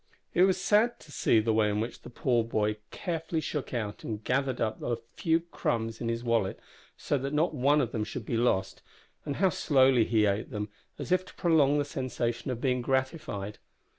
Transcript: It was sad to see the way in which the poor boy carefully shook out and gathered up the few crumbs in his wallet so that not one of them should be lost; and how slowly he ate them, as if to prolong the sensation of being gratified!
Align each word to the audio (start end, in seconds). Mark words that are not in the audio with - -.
It 0.33 0.45
was 0.45 0.59
sad 0.59 0.99
to 1.01 1.11
see 1.11 1.39
the 1.39 1.53
way 1.53 1.69
in 1.69 1.79
which 1.79 2.01
the 2.01 2.09
poor 2.09 2.43
boy 2.43 2.77
carefully 2.89 3.39
shook 3.39 3.71
out 3.71 4.03
and 4.03 4.23
gathered 4.23 4.59
up 4.59 4.79
the 4.79 4.97
few 5.13 5.41
crumbs 5.41 6.01
in 6.01 6.09
his 6.09 6.23
wallet 6.23 6.59
so 6.97 7.19
that 7.19 7.33
not 7.35 7.53
one 7.53 7.81
of 7.81 7.91
them 7.91 8.03
should 8.03 8.25
be 8.25 8.35
lost; 8.35 8.81
and 9.25 9.35
how 9.35 9.49
slowly 9.49 10.03
he 10.03 10.25
ate 10.25 10.49
them, 10.49 10.69
as 10.97 11.11
if 11.11 11.23
to 11.25 11.35
prolong 11.35 11.77
the 11.77 11.85
sensation 11.85 12.49
of 12.49 12.59
being 12.59 12.81
gratified! 12.81 13.59